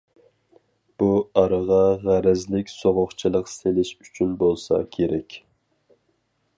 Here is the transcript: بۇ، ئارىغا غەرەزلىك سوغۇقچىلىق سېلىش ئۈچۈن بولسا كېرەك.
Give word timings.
بۇ، 1.01 1.09
ئارىغا 1.41 1.77
غەرەزلىك 2.07 2.73
سوغۇقچىلىق 2.77 3.53
سېلىش 3.55 3.95
ئۈچۈن 4.01 4.35
بولسا 4.45 4.83
كېرەك. 4.99 5.41